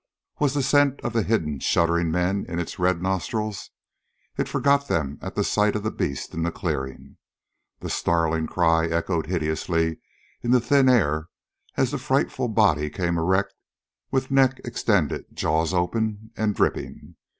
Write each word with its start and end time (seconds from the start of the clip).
Was 0.39 0.55
the 0.55 0.63
scent 0.63 0.99
of 1.01 1.13
the 1.13 1.21
hidden, 1.21 1.59
shuddering 1.59 2.09
men 2.09 2.43
in 2.49 2.57
its 2.57 2.79
red 2.79 3.03
nostrils? 3.03 3.69
It 4.35 4.47
forgot 4.47 4.87
them 4.87 5.19
at 5.21 5.35
the 5.35 5.43
sight 5.43 5.75
of 5.75 5.83
the 5.83 5.91
beast 5.91 6.33
in 6.33 6.41
the 6.41 6.51
clearing. 6.51 7.17
The 7.81 7.89
snarling 7.91 8.47
cry 8.47 8.87
echoed 8.87 9.27
hideously 9.27 9.97
in 10.41 10.49
the 10.49 10.59
thin 10.59 10.89
air 10.89 11.29
as 11.77 11.91
the 11.91 11.99
frightful 11.99 12.47
body 12.47 12.89
came 12.89 13.15
erect 13.15 13.53
with 14.09 14.31
neck 14.31 14.59
extended, 14.65 15.35
jaws 15.35 15.71
open 15.71 16.31
and 16.35 16.55
dripping. 16.55 17.15